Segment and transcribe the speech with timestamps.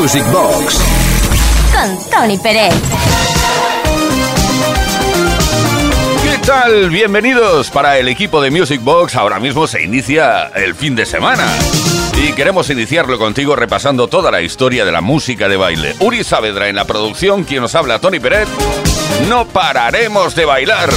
[0.00, 0.78] Music Box.
[1.74, 2.72] Con Tony Pérez.
[6.22, 6.88] ¿Qué tal?
[6.88, 9.14] Bienvenidos para el equipo de Music Box.
[9.14, 11.46] Ahora mismo se inicia el fin de semana.
[12.16, 15.94] Y queremos iniciarlo contigo repasando toda la historia de la música de baile.
[16.00, 18.48] Uri Saavedra en la producción, quien nos habla, Tony Pérez.
[19.28, 20.88] No pararemos de bailar.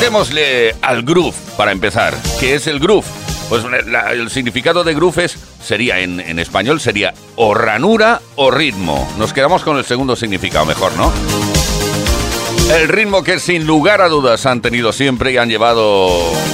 [0.00, 2.14] Démosle al groove para empezar.
[2.40, 3.23] ¿Qué es el groove?
[3.48, 5.30] Pues el significado de groove
[5.62, 9.08] sería en, en español sería o ranura o ritmo.
[9.18, 11.12] Nos quedamos con el segundo significado mejor, ¿no?
[12.72, 16.08] El ritmo que sin lugar a dudas han tenido siempre y han llevado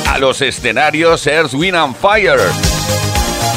[0.09, 2.41] a los escenarios Earth, Wind and Fire.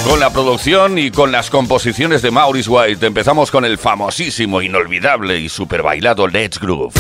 [0.08, 5.40] Con la producción y con las composiciones de Maurice White empezamos con el famosísimo, inolvidable
[5.40, 6.94] y super bailado Let's Groove.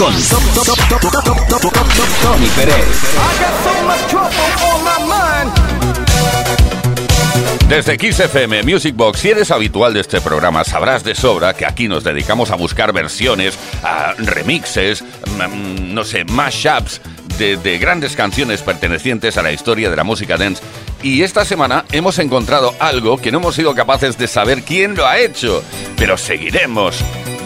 [0.00, 0.14] Con
[2.22, 2.76] Tony Pérez.
[7.68, 11.86] Desde XFM Music Box, si eres habitual de este programa, sabrás de sobra que aquí
[11.86, 17.02] nos dedicamos a buscar versiones, a remixes, mm, no sé, mashups
[17.36, 20.62] de, de grandes canciones pertenecientes a la historia de la música dance.
[21.02, 25.06] Y esta semana hemos encontrado algo que no hemos sido capaces de saber quién lo
[25.06, 25.62] ha hecho,
[25.96, 26.96] pero seguiremos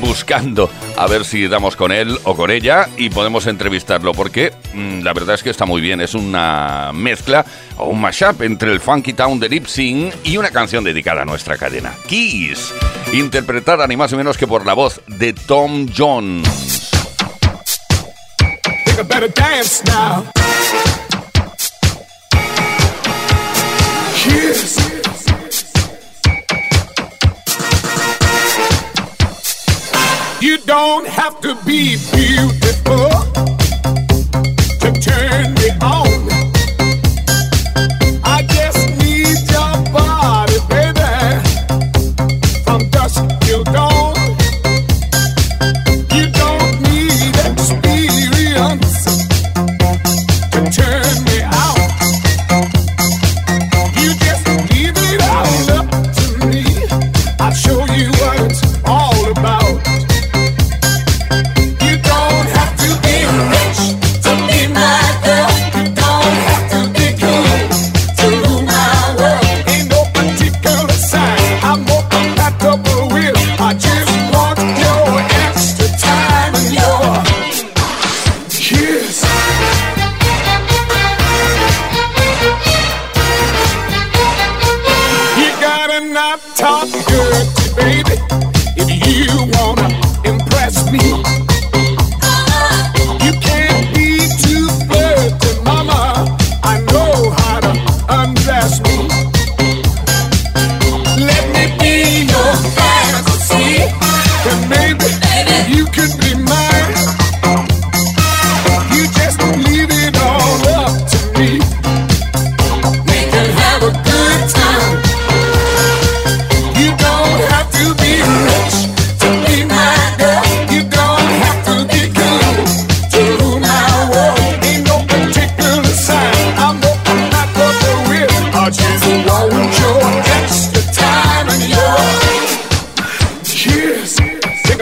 [0.00, 5.00] buscando a ver si damos con él o con ella y podemos entrevistarlo, porque mm,
[5.02, 6.00] la verdad es que está muy bien.
[6.00, 7.44] Es una mezcla
[7.76, 11.24] o un mashup entre el Funky Town de Lip Sync y una canción dedicada a
[11.24, 12.72] nuestra cadena, Kiss,
[13.12, 16.90] interpretada ni más ni menos que por la voz de Tom Jones.
[30.40, 33.13] You don't have to be beautiful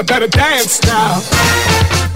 [0.05, 2.12] Better dance now.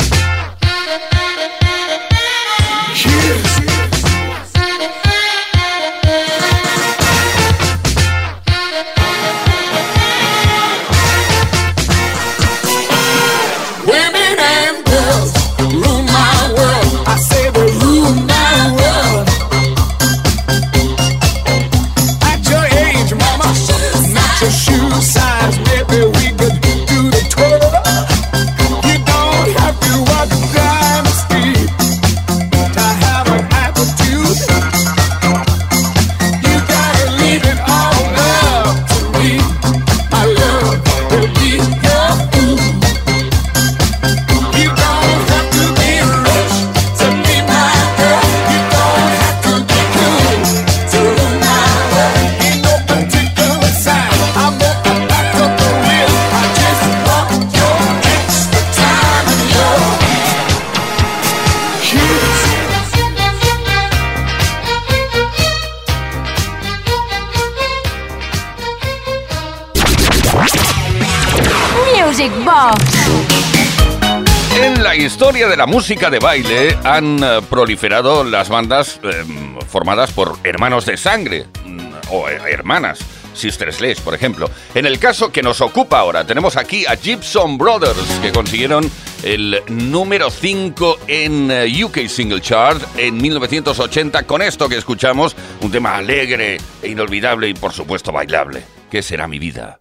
[75.44, 79.22] De la música de baile han eh, proliferado las bandas eh,
[79.68, 83.00] formadas por hermanos de sangre mm, o eh, hermanas.
[83.34, 84.50] Sister Sledge, por ejemplo.
[84.74, 88.90] En el caso que nos ocupa ahora, tenemos aquí a Gibson Brothers, que consiguieron
[89.22, 95.70] el número 5 en eh, UK Single Chart en 1980 con esto que escuchamos, un
[95.70, 98.62] tema alegre e inolvidable y por supuesto bailable.
[98.90, 99.78] ¿Qué será mi vida?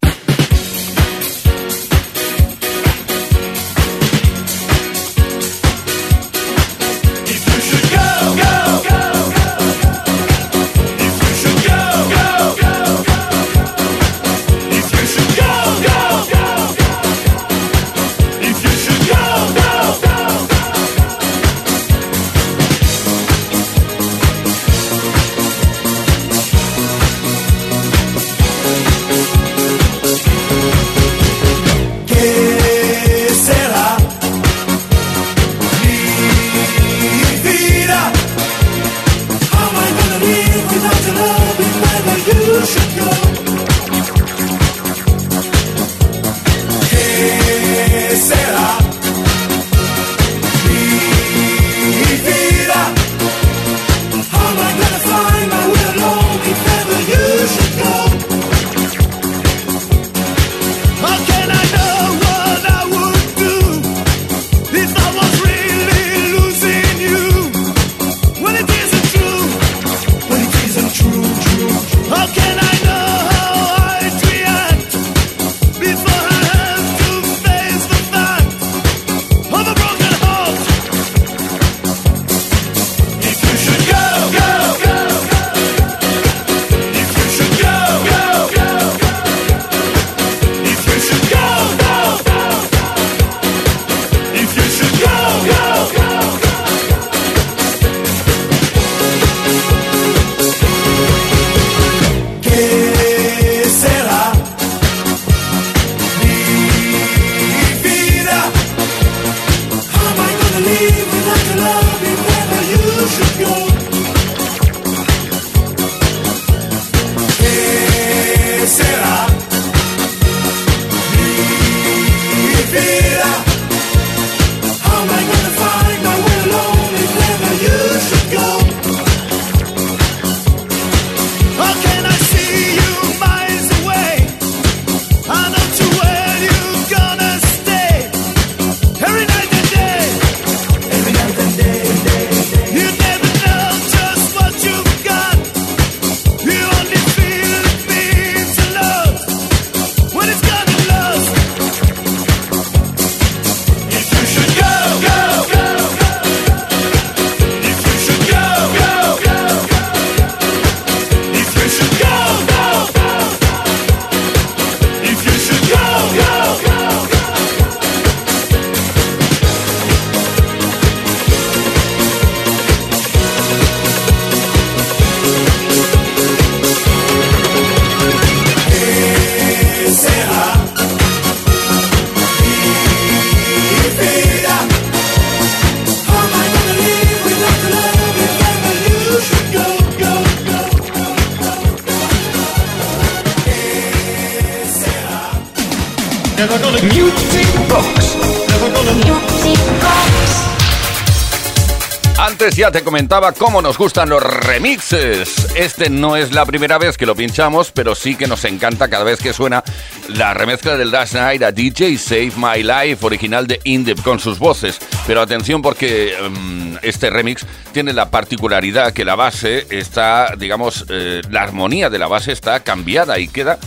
[202.56, 205.54] Ya te comentaba cómo nos gustan los remixes.
[205.58, 209.04] Este no es la primera vez que lo pinchamos, pero sí que nos encanta cada
[209.04, 209.62] vez que suena
[210.08, 214.40] la remezcla del Dash Night a DJ Save My Life, original de Indep, con sus
[214.40, 214.80] voces.
[215.06, 221.24] Pero atención porque em, este remix tiene la particularidad que la base está, digamos, eh,
[221.30, 223.60] la armonía de la base está cambiada y queda,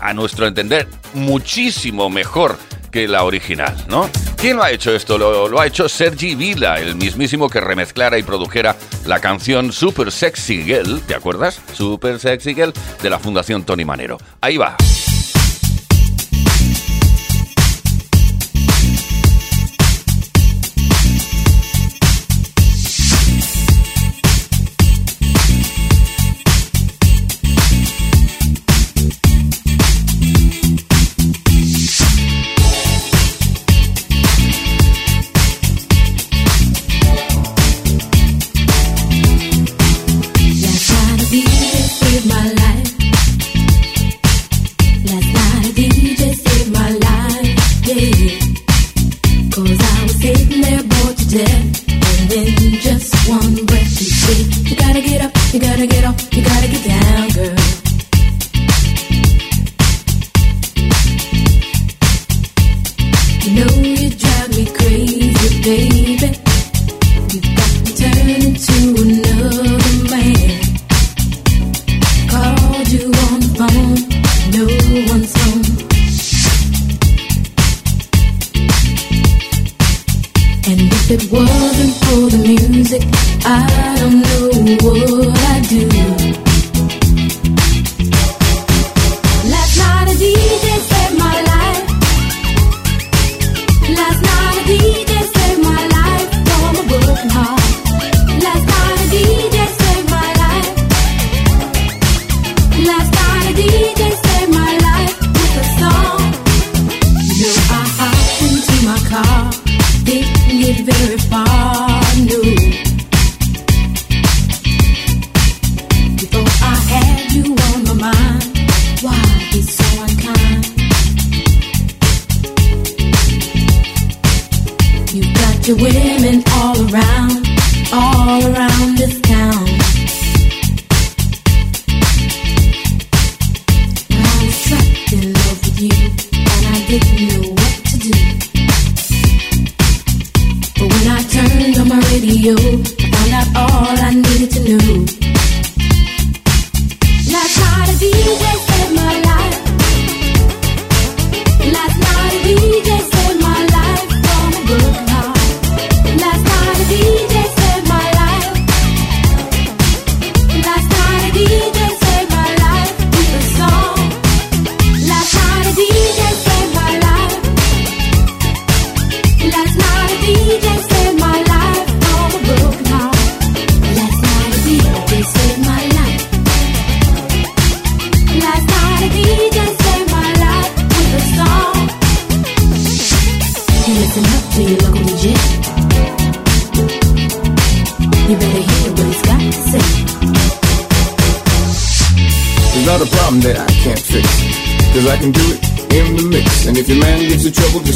[0.00, 2.58] a nuestro entender, muchísimo mejor
[2.90, 4.10] que la original, ¿no?
[4.36, 5.18] ¿Quién lo ha hecho esto?
[5.18, 10.62] Lo, ha hecho Sergi Vila, el mismísimo que remezclara y produjera la canción Super Sexy
[10.64, 11.60] Girl, ¿te acuerdas?
[11.74, 12.72] Super Sexy Girl
[13.02, 14.18] de la Fundación Tony Manero.
[14.40, 14.76] Ahí va.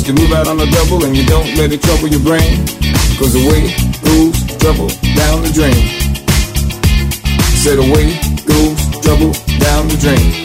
[0.04, 2.60] You move out on the double and you don't let it trouble your brain.
[3.16, 3.40] Cause the
[4.04, 5.72] goes trouble down the drain.
[7.56, 8.12] Said the way
[8.44, 10.44] goes trouble down the drain.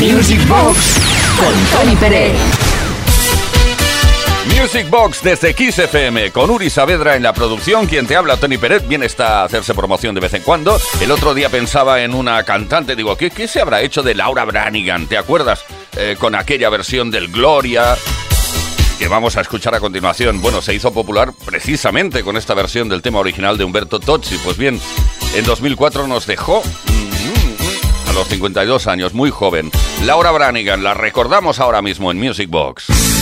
[0.00, 0.96] Music Box
[1.36, 2.63] con Tony Pérez.
[4.60, 8.86] Music Box desde XFM con Uri Saavedra en la producción, quien te habla Tony Peret,
[8.86, 10.78] bien está a hacerse promoción de vez en cuando.
[11.00, 14.44] El otro día pensaba en una cantante, digo, ¿qué, qué se habrá hecho de Laura
[14.44, 15.06] Branigan?
[15.06, 15.64] ¿Te acuerdas?
[15.96, 17.96] Eh, con aquella versión del Gloria
[18.98, 20.40] que vamos a escuchar a continuación.
[20.40, 24.38] Bueno, se hizo popular precisamente con esta versión del tema original de Humberto Tozzi.
[24.38, 24.80] Pues bien,
[25.34, 29.70] en 2004 nos dejó mm, mm, mm, a los 52 años, muy joven.
[30.04, 33.13] Laura Branigan, la recordamos ahora mismo en Music Box.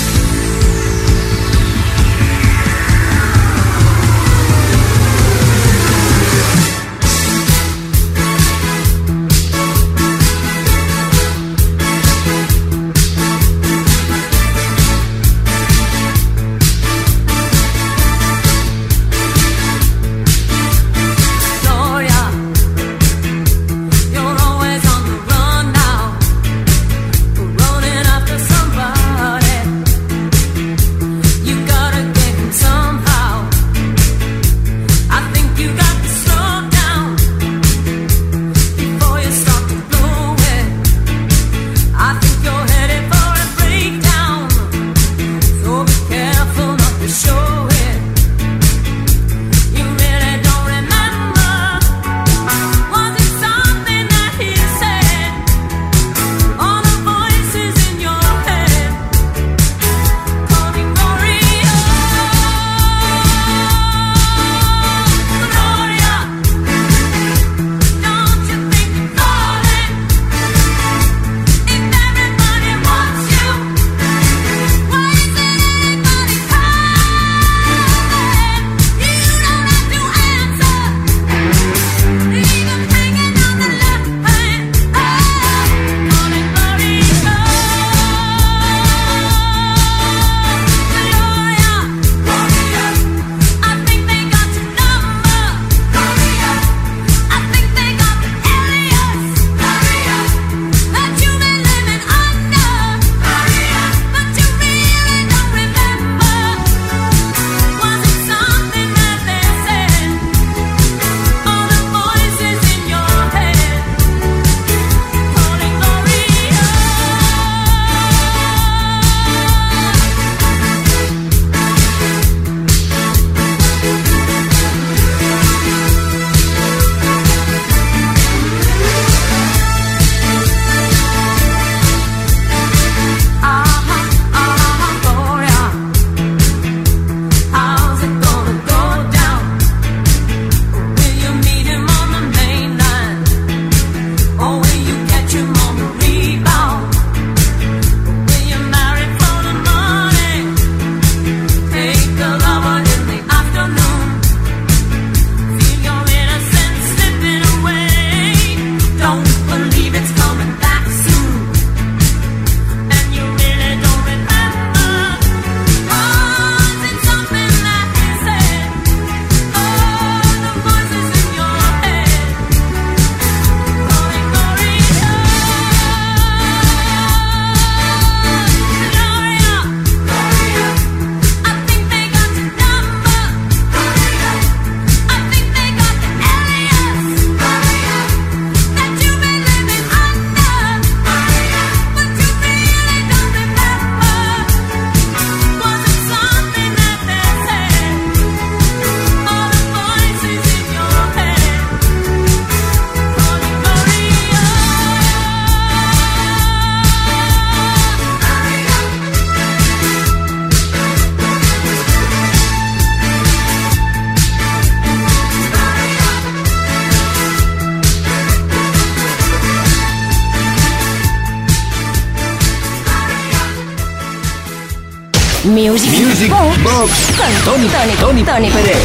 [226.86, 228.76] Fox con Tony, Tony, Tony, Tony Pérez.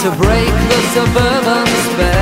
[0.00, 2.19] to break the suburban spell.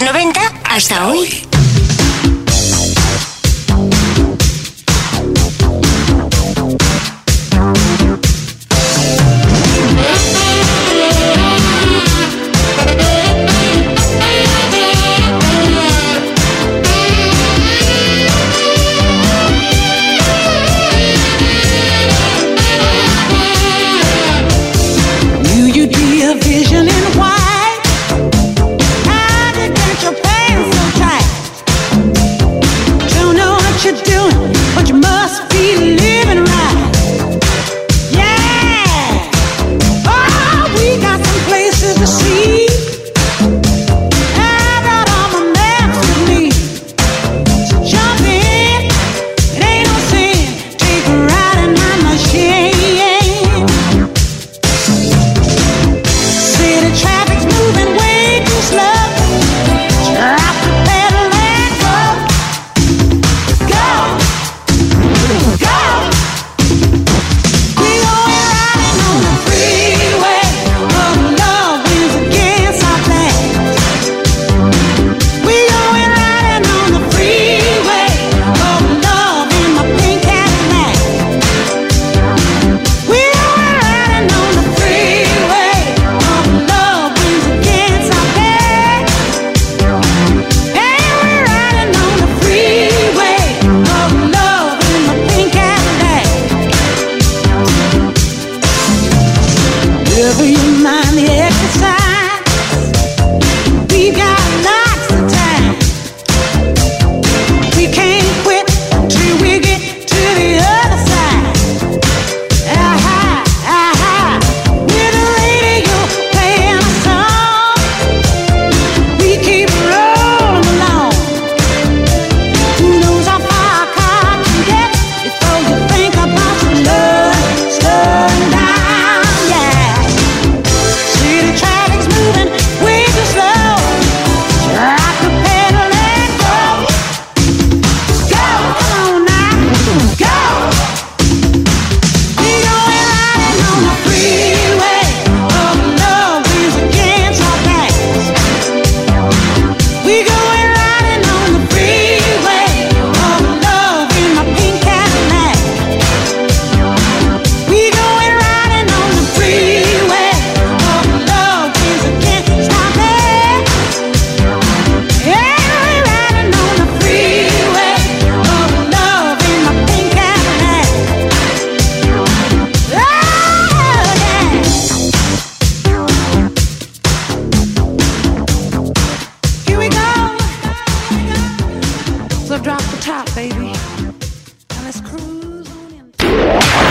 [0.00, 1.55] los 90 hasta hoy.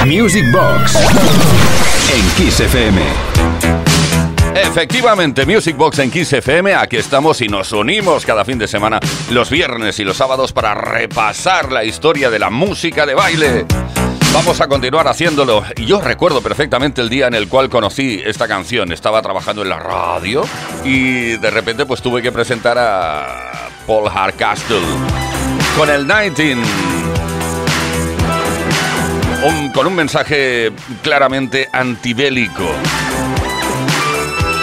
[0.05, 0.95] Music Box
[2.13, 3.01] en Kiss FM.
[4.53, 8.99] Efectivamente, Music Box en Kiss FM, aquí estamos y nos unimos cada fin de semana,
[9.31, 13.65] los viernes y los sábados, para repasar la historia de la música de baile.
[14.31, 15.63] Vamos a continuar haciéndolo.
[15.75, 18.91] Yo recuerdo perfectamente el día en el cual conocí esta canción.
[18.91, 20.43] Estaba trabajando en la radio
[20.83, 24.81] y de repente pues tuve que presentar a Paul Hardcastle
[25.75, 26.94] con el 19.
[29.75, 30.71] Con un mensaje
[31.03, 32.67] claramente antibélico.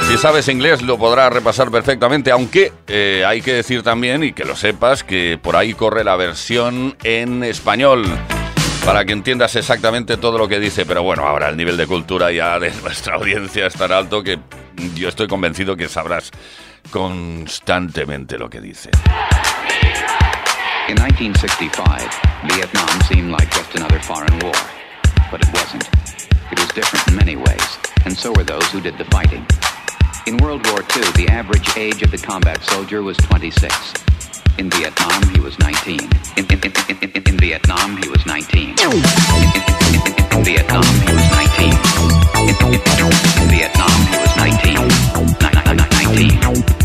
[0.09, 4.45] Si sabes inglés lo podrás repasar perfectamente, aunque eh, hay que decir también, y que
[4.45, 8.05] lo sepas, que por ahí corre la versión en español,
[8.85, 10.85] para que entiendas exactamente todo lo que dice.
[10.85, 14.40] Pero bueno, ahora el nivel de cultura ya de nuestra audiencia es tan alto que
[14.97, 16.33] yo estoy convencido que sabrás
[16.90, 18.90] constantemente lo que dice.
[20.92, 24.52] In 1965, Vietnam seemed like just another foreign war.
[25.31, 25.88] But it wasn't.
[26.52, 29.46] It was different in many ways, and so were those who did the fighting.
[30.26, 33.72] In World War II, the average age of the combat soldier was 26.
[34.59, 35.98] In Vietnam, he was 19.
[36.37, 38.76] In, in, in, in, Vietnam, he was 19.
[38.76, 38.76] In,
[40.44, 41.72] Vietnam, he was 19.
[41.72, 44.76] In, Vietnam, he was 19.
[45.40, 46.82] Ni- ni- ni- 19.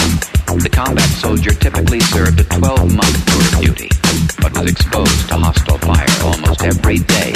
[0.60, 3.89] the combat soldier typically served a 12-month tour of duty,
[4.41, 7.34] but was exposed to hostile fire almost every day.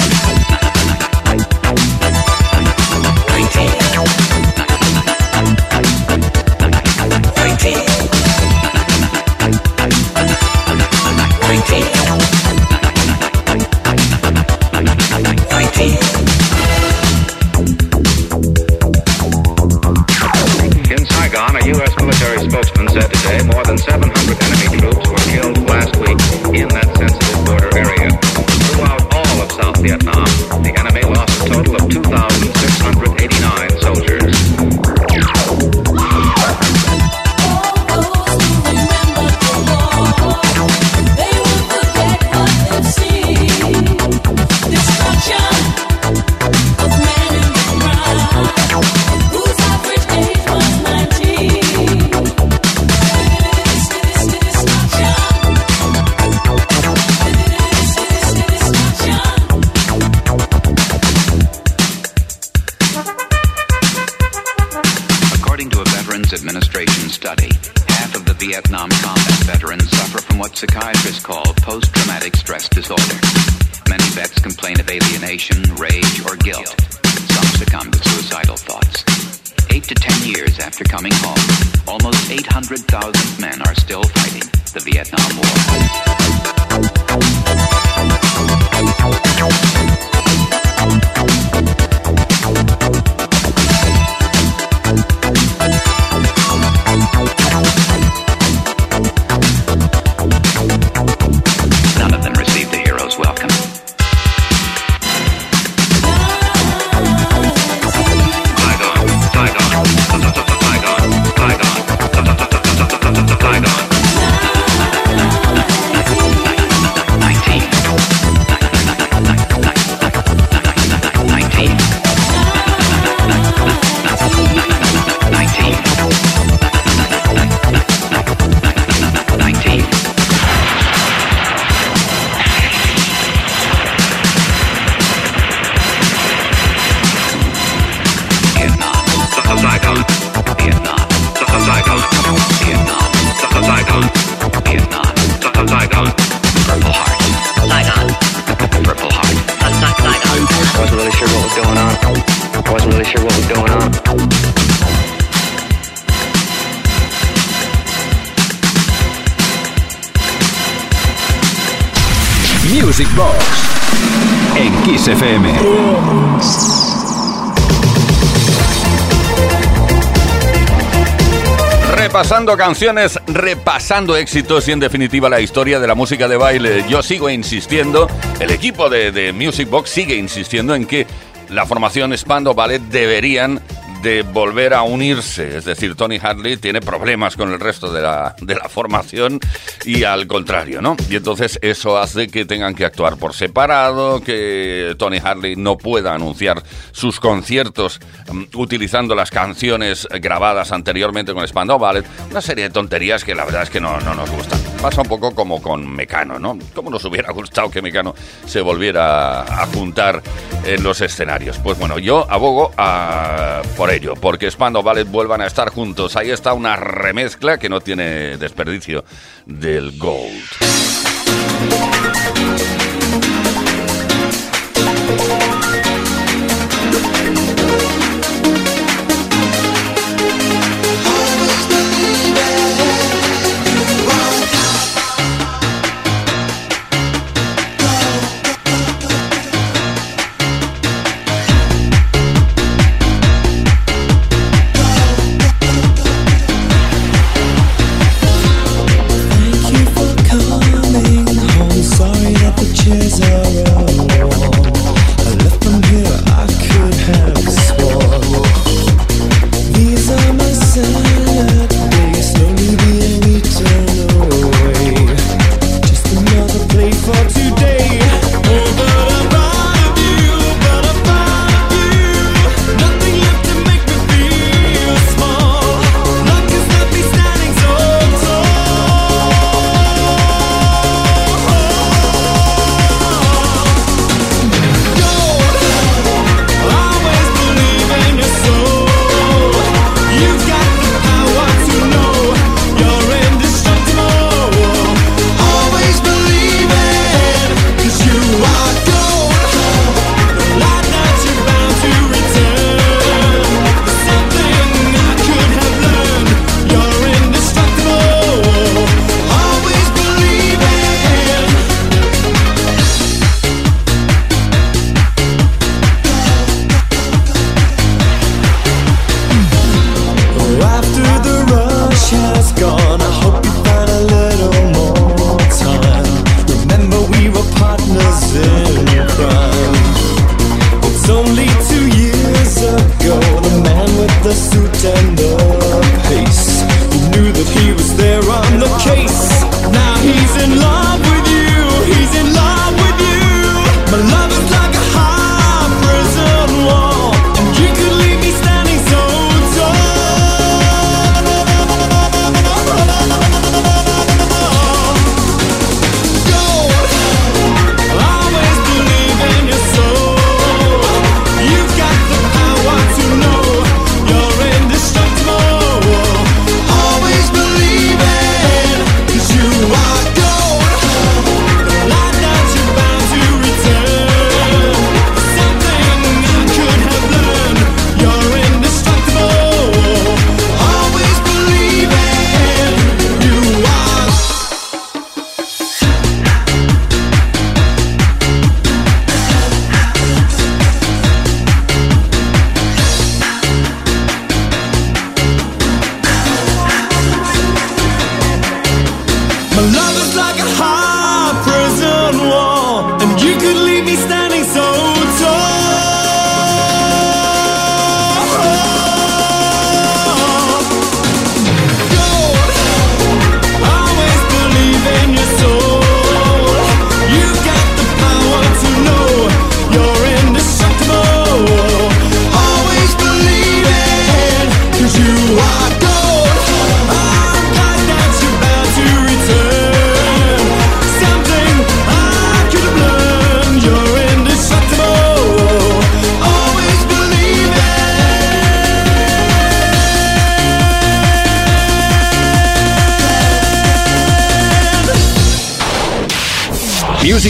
[172.57, 176.83] Canciones, repasando éxitos y en definitiva la historia de la música de baile.
[176.89, 178.07] Yo sigo insistiendo,
[178.39, 181.05] el equipo de, de Music Box sigue insistiendo en que
[181.49, 183.62] la formación Spando Ballet deberían
[184.01, 185.57] de volver a unirse.
[185.57, 189.39] Es decir, Tony Hartley tiene problemas con el resto de la, de la formación
[189.85, 190.95] y al contrario, ¿no?
[191.09, 196.13] Y entonces eso hace que tengan que actuar por separado, que Tony Hartley no pueda
[196.13, 197.99] anunciar sus conciertos
[198.31, 202.05] mm, utilizando las canciones grabadas anteriormente con Spandau Ballet.
[202.31, 204.59] Una serie de tonterías que la verdad es que no, no nos gustan.
[204.81, 206.57] Pasa un poco como con Mecano, ¿no?
[206.73, 210.21] ¿Cómo nos hubiera gustado que Mecano se volviera a juntar
[210.65, 211.57] en los escenarios?
[211.59, 216.15] Pues bueno, yo abogo a- por ello, porque Spandau Ballet vuelvan a estar juntos.
[216.15, 219.04] Ahí está una remezcla que no tiene desperdicio
[219.45, 220.43] del Gold.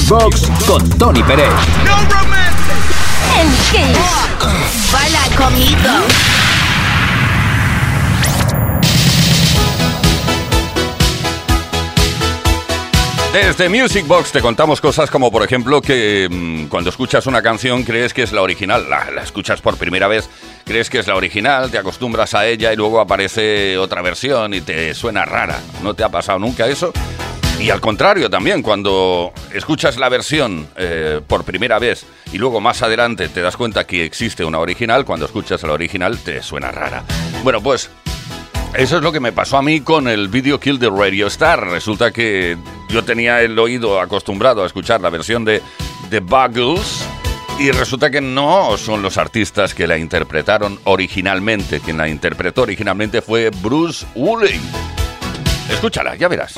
[0.10, 1.46] Music Box con Tony Pérez.
[3.40, 4.92] En Kiss.
[4.92, 5.78] Baila conmigo.
[13.34, 17.84] Desde Music Box te contamos cosas como, por ejemplo, que mm, cuando escuchas una canción
[17.84, 20.28] crees que es la original, la, la escuchas por primera vez,
[20.66, 24.62] crees que es la original, te acostumbras a ella y luego aparece otra versión y
[24.62, 25.60] te suena rara.
[25.84, 26.92] ¿No te ha pasado nunca eso?
[27.60, 32.82] Y al contrario también, cuando escuchas la versión eh, por primera vez y luego más
[32.82, 37.04] adelante te das cuenta que existe una original, cuando escuchas la original te suena rara.
[37.44, 37.90] Bueno, pues
[38.76, 41.68] eso es lo que me pasó a mí con el video Kill de Radio Star.
[41.68, 42.58] Resulta que
[42.88, 45.62] yo tenía el oído acostumbrado a escuchar la versión de
[46.10, 47.06] The Buggles
[47.60, 51.82] y resulta que no son los artistas que la interpretaron originalmente.
[51.82, 54.62] Quien la interpretó originalmente fue Bruce Woolley.
[55.70, 56.54] Escúchala, ya verás.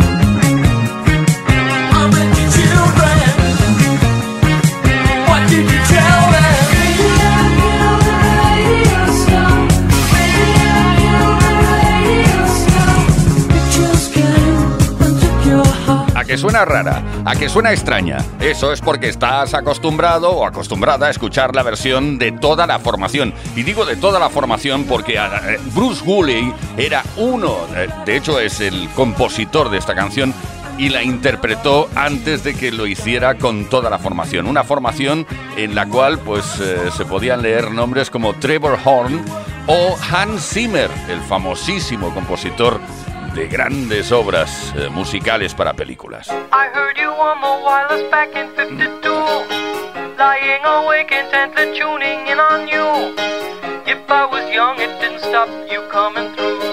[16.37, 18.17] Suena rara, a que suena extraña.
[18.39, 23.33] Eso es porque estás acostumbrado o acostumbrada a escuchar la versión de toda la formación.
[23.55, 28.39] Y digo de toda la formación porque eh, Bruce Woolley era uno, eh, de hecho
[28.39, 30.33] es el compositor de esta canción
[30.77, 34.47] y la interpretó antes de que lo hiciera con toda la formación.
[34.47, 35.27] Una formación
[35.57, 39.23] en la cual pues eh, se podían leer nombres como Trevor Horn
[39.67, 42.79] o Hans Zimmer, el famosísimo compositor
[43.33, 46.27] de grandes obras eh, musicales para películas.
[46.29, 49.09] I heard you on the wireless back in 52.
[50.17, 53.15] Lying awake intently tuning in on you.
[53.87, 56.70] If I was young, it didn't stop you coming through.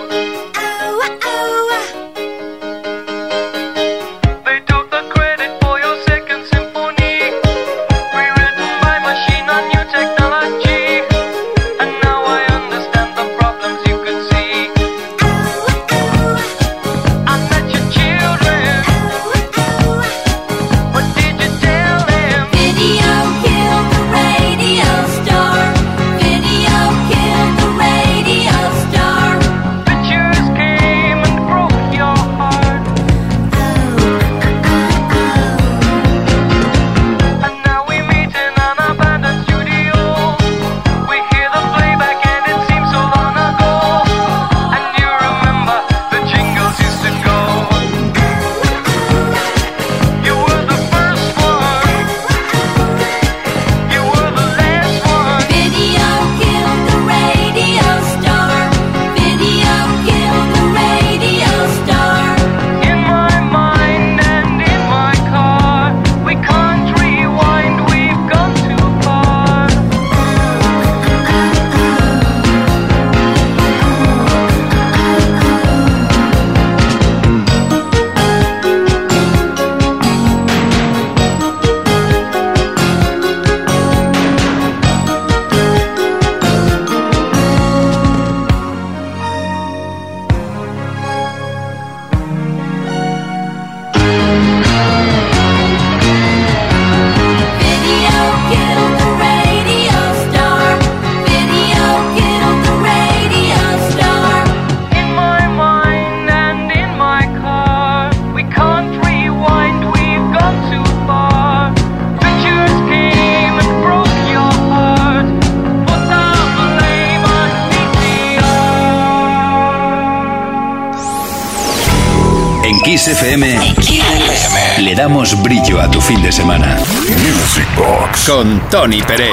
[126.08, 126.76] Fin de semana.
[126.76, 129.28] Music Box con Tony Peret.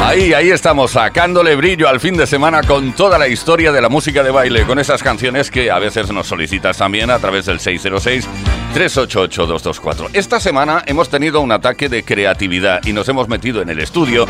[0.00, 3.88] Ahí, ahí estamos, sacándole brillo al fin de semana con toda la historia de la
[3.88, 7.58] música de baile, con esas canciones que a veces nos solicitas también a través del
[7.58, 10.10] 606-388-224.
[10.12, 14.26] Esta semana hemos tenido un ataque de creatividad y nos hemos metido en el estudio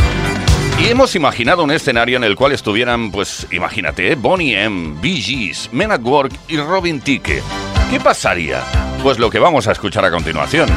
[0.82, 4.14] y hemos imaginado un escenario en el cual estuvieran, pues imagínate, ¿eh?
[4.14, 7.42] Bonnie M, Bee Gees, Men at Work y Robin Ticke.
[7.90, 8.62] ¿Qué pasaría?
[9.06, 10.68] Pues lo que vamos a escuchar a continuación.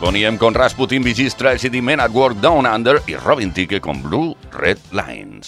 [0.00, 4.02] Bonnie M con Rasputin, Gees, Tragedy, Men at Work, Down Under y Robin Ticke con
[4.02, 5.46] Blue Red Lines.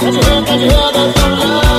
[0.00, 0.42] Can't you hear?
[0.46, 1.68] Can't you hear the thunder?
[1.72, 1.77] You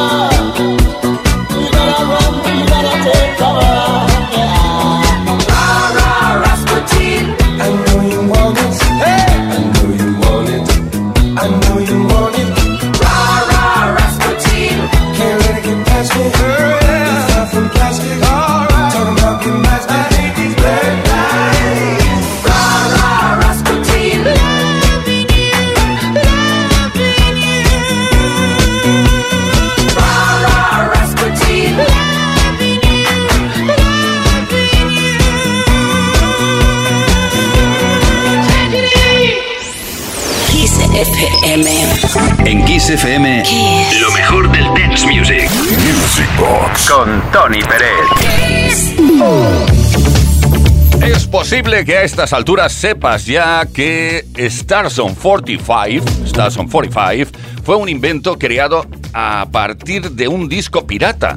[51.50, 57.32] posible que a estas alturas sepas ya que Stars on 45, Stars on 45,
[57.64, 61.36] fue un invento creado a partir de un disco pirata.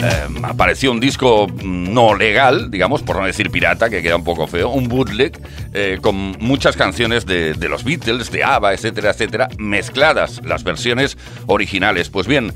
[0.00, 4.46] Eh, apareció un disco no legal, digamos, por no decir pirata, que queda un poco
[4.46, 5.36] feo, un bootleg
[5.74, 11.18] eh, con muchas canciones de, de los Beatles, de ABBA, etcétera, etcétera, mezcladas las versiones
[11.48, 12.10] originales.
[12.10, 12.54] Pues bien,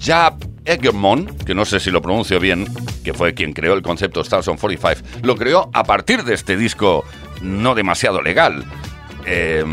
[0.00, 2.66] ya Eggermon, que no sé si lo pronuncio bien,
[3.04, 6.56] que fue quien creó el concepto Stars on 45, lo creó a partir de este
[6.56, 7.04] disco
[7.40, 8.64] no demasiado legal.
[9.24, 9.64] Eh,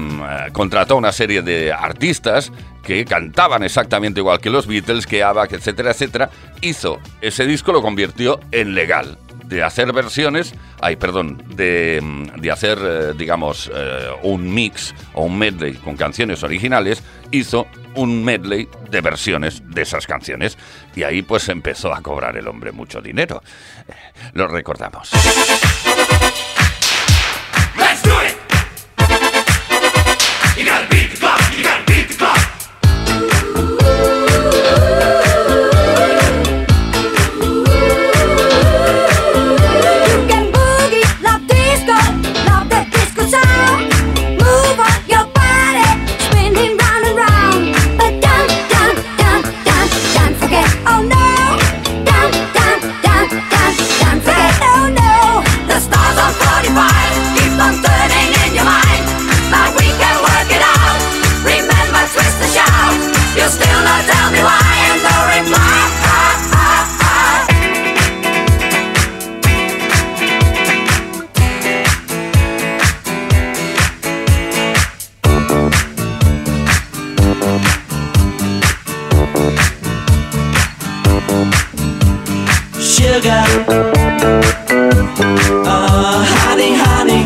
[0.54, 2.52] contrató una serie de artistas
[2.84, 6.30] que cantaban exactamente igual que los Beatles, que ABBA, etcétera, etcétera.
[6.62, 9.18] Hizo ese disco, lo convirtió en legal.
[9.50, 15.24] De hacer versiones, ay, perdón, de, mm, de hacer, eh, digamos, eh, un mix o
[15.24, 20.56] un medley con canciones originales, hizo un medley de versiones de esas canciones.
[20.96, 23.42] Y ahí pues empezó a cobrar el hombre mucho dinero.
[23.88, 23.94] Eh,
[24.34, 25.10] Lo recordamos.
[85.66, 87.24] Uh, honey, honey,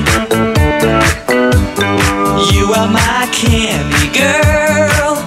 [2.54, 5.18] you are my candy girl,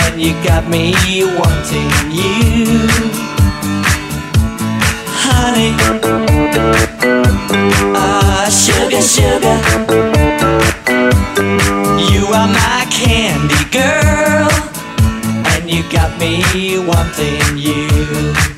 [0.00, 0.94] and you got me
[1.38, 2.86] wanting you,
[5.26, 5.74] honey,
[7.96, 9.58] uh, sugar, sugar,
[12.12, 14.50] you are my candy girl,
[15.52, 18.53] and you got me wanting you.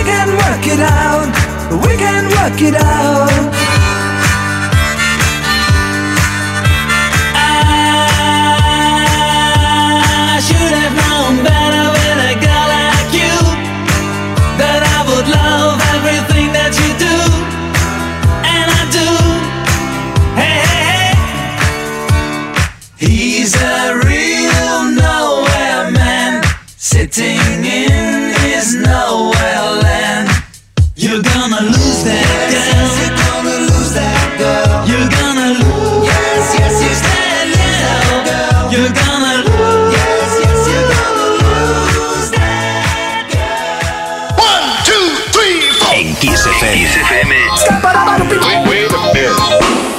[0.00, 1.28] We can work it out.
[1.84, 3.28] We can work it out.
[10.32, 13.36] I should have known better with a girl like you
[14.56, 17.16] that I would love everything that you do,
[18.56, 19.08] and I do.
[20.40, 21.12] Hey, hey, hey.
[22.96, 26.42] He's a real nowhere man,
[26.78, 27.49] sitting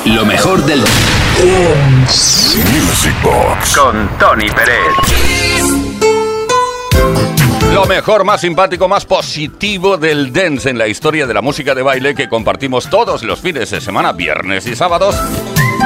[0.05, 0.79] Lo mejor del
[2.71, 4.77] Music Box con Tony Pérez.
[7.73, 11.81] Lo mejor, más simpático, más positivo del dance en la historia de la música de
[11.81, 15.15] baile que compartimos todos los fines de semana, viernes y sábados.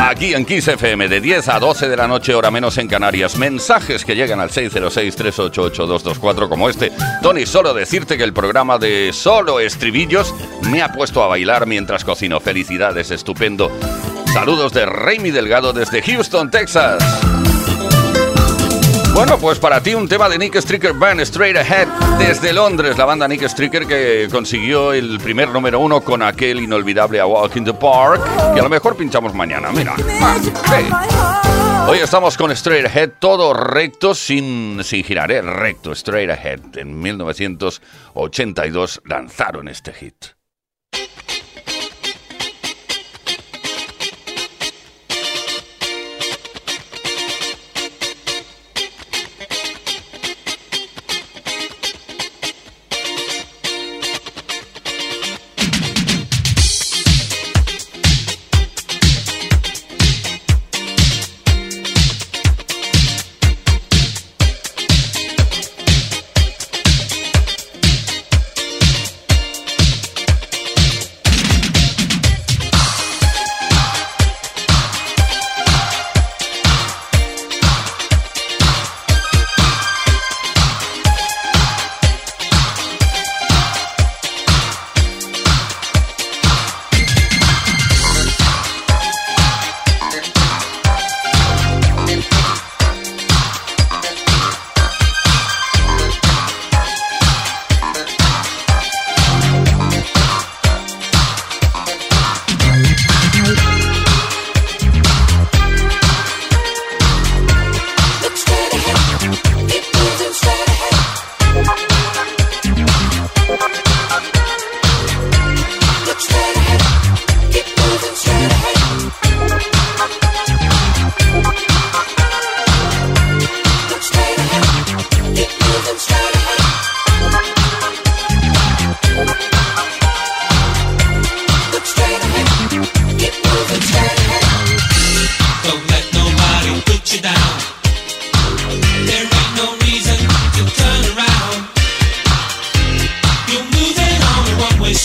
[0.02, 3.38] Aquí en Kiss FM de 10 a 12 de la noche, hora menos en Canarias.
[3.38, 6.92] Mensajes que llegan al 606-388-224 como este.
[7.22, 10.34] Tony, solo decirte que el programa de Solo Estribillos
[10.70, 12.40] me ha puesto a bailar mientras cocino.
[12.40, 13.72] Felicidades, estupendo.
[14.34, 17.02] Saludos de Raimi Delgado desde Houston, Texas.
[19.16, 21.88] Bueno, pues para ti un tema de Nick Stricker Band Straight Ahead
[22.20, 27.22] desde Londres, la banda Nick Stricker que consiguió el primer número uno con aquel inolvidable
[27.22, 28.22] A Walk in the Park,
[28.54, 29.96] que a lo mejor pinchamos mañana, mira.
[30.22, 31.86] Ah.
[31.88, 35.42] Hoy estamos con Straight Ahead, todo recto, sin, sin girar, ¿eh?
[35.42, 36.78] recto, Straight Ahead.
[36.78, 40.35] En 1982 lanzaron este hit.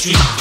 [0.01, 0.40] street.